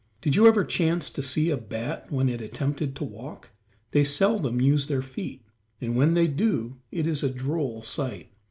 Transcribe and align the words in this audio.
Did 0.19 0.35
you 0.35 0.47
ever 0.47 0.63
chance 0.63 1.11
to 1.11 1.21
see 1.21 1.51
a 1.51 1.57
bat 1.57 2.11
when 2.11 2.27
it 2.27 2.41
attempted 2.41 2.95
to 2.95 3.03
walk? 3.03 3.51
They 3.91 4.03
seldom 4.03 4.59
use 4.59 4.87
their 4.87 5.03
feet, 5.03 5.45
and 5.79 5.95
when 5.95 6.13
they 6.13 6.25
do 6.25 6.77
it 6.91 7.05
is 7.05 7.21
a 7.21 7.29
droll 7.29 7.83
sight. 7.83 8.31